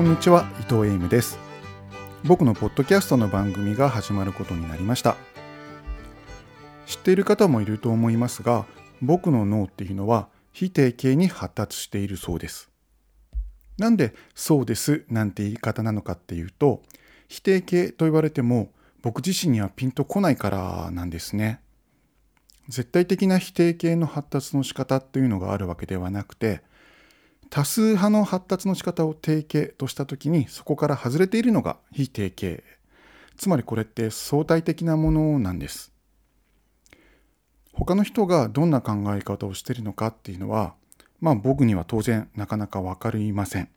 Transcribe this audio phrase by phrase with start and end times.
[0.00, 1.38] こんにちは伊藤エイムです。
[2.24, 5.14] 僕のポッドキャストの番組が始まることになりました。
[6.86, 8.64] 知っている方もいると思いますが
[9.02, 12.70] 僕の脳っていうのは非定型に発達しているそうです。
[13.76, 16.80] なんでそうですなんて言い方なのかっていうと
[17.28, 18.70] 否定形と言われても
[19.02, 21.60] 僕自身にはピンとこないからなんですね。
[22.68, 26.62] 絶対的な否定形の発達の仕方っていうのがあるわけではなくて
[27.50, 32.62] 多数派の発達の仕方を定型とした時にそこから外れているのが非定型
[33.36, 35.92] つまりこれって相対的なものなんです。
[37.72, 40.74] 他の人がどんな考え方をしているのかっていうのは
[41.20, 43.68] まあ僕には当然なかなか分かりません。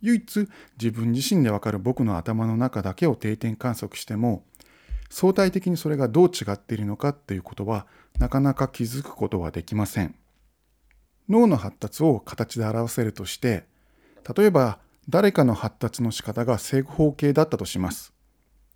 [0.00, 0.48] 唯一
[0.80, 4.44] 自分自身で分かる僕の頭の中だけを定点観測しても
[5.10, 7.86] 相対的にそれがどう違っているのかっていうことは
[8.18, 10.14] なかなか気づくことはできません。
[11.28, 13.64] 脳の発達を形で表せるとして
[14.36, 18.12] 例えば誰かの発達の仕方が正方形だったとします。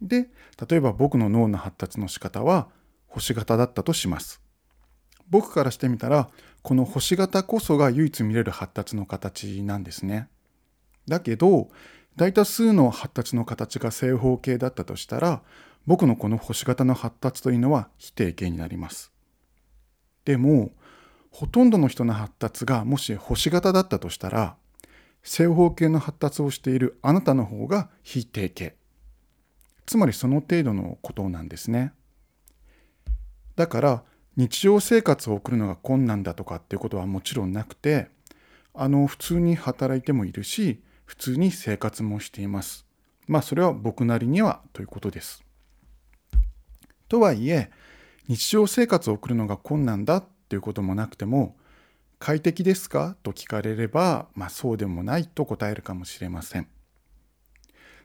[0.00, 0.28] で
[0.68, 2.68] 例えば僕の脳の発達の仕方は
[3.06, 4.40] 星型だったとします。
[5.28, 6.28] 僕からしてみたら
[6.62, 10.28] この星型こそが唯一見れる発達の形なんですね。
[11.08, 11.68] だけど
[12.16, 15.42] 大多数の発達の形が正方形だったとしたら
[15.86, 19.12] 僕のこの星型の発達というのは非定型になります。
[20.24, 20.70] でも
[21.32, 24.54] ほとんどの人の発達がもし星型だったとしたら
[25.22, 28.74] 正方形の発達をしているあなたの方が非定型。
[29.86, 31.92] つまりその程度のことなんですね。
[33.56, 34.02] だから
[34.36, 38.08] 日常生活を送るのが困難だとかっていうことはもちろんなくて
[38.74, 42.86] あの普通に働いてもいるし普通に生活もしています。
[43.26, 45.42] まあそれは僕なりにはということです。
[47.08, 47.70] とはいえ
[48.28, 51.56] 日常生活を送るのが困難だということもなくても
[52.18, 53.16] 快適ですか？
[53.22, 56.68] と聞かれれば、まあ、そうでもないと答えるかもしれません。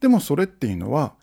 [0.00, 1.16] でもそれっていうのは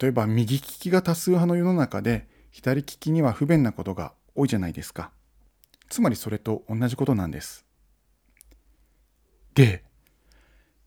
[0.00, 5.12] 例えば右利きが多数派の世の中で左利きには不便なことが多いじゃないですか。
[5.88, 7.64] つまりそれと同じことなんです。
[9.54, 9.84] で、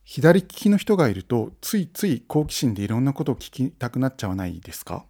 [0.03, 5.05] 左利きの人がいるとついつい好奇心でいろんなことを聞きたくなっちゃわないですか？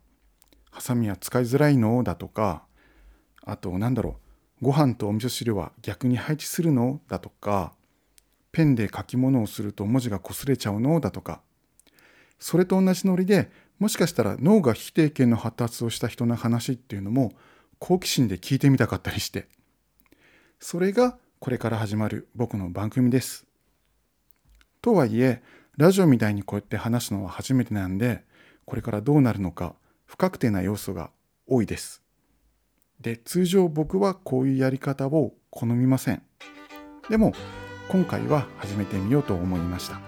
[0.70, 2.04] ハサミは使いづらいの？
[2.04, 2.62] だとか、
[3.44, 4.27] あとなんだろう、
[4.62, 7.00] ご飯とお味噌汁は逆に配置するの？
[7.07, 7.73] だとか、
[8.51, 11.00] ペンで書き物をすると文字が擦れちゃうの？
[11.00, 11.41] だとか、
[12.40, 17.34] それと同じノリでもしかしたら脳が非定型の発達をした人の話っていうのも
[17.78, 19.47] 好奇心で聞いてみたかったりして、
[20.59, 23.45] それがこれから始まる僕の番組です。
[24.81, 25.44] とはいえ、
[25.78, 28.24] ラジオみたいにこうやって話すのは初めてなんで、
[28.66, 29.75] これからどうなるのか
[30.06, 31.12] 不確定な要素が
[31.45, 32.01] 多いです。
[33.02, 36.22] で通常僕はこういうやり方を好みません
[37.09, 37.34] でも
[37.90, 40.02] 今回は始めてみようと思いました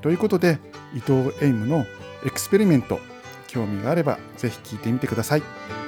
[0.00, 0.58] ということで
[0.94, 1.84] 伊藤エイムの
[2.24, 2.98] エクスペリメント
[3.46, 5.85] 興味があれば是非聞いてみてください。